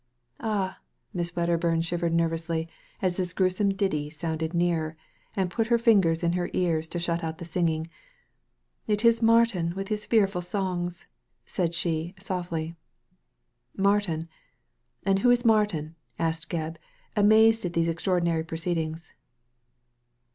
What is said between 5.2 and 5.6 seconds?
and